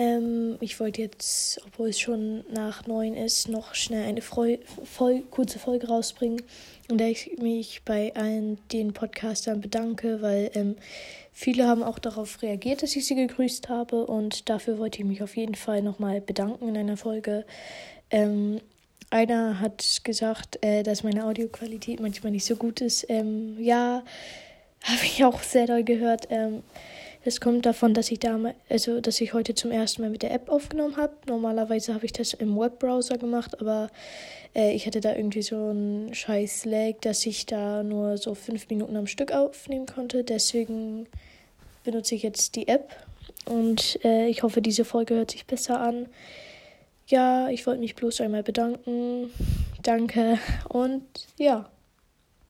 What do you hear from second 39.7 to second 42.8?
konnte. Deswegen benutze ich jetzt die